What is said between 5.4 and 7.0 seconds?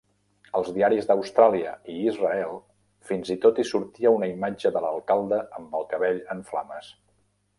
amb el cabell en flames.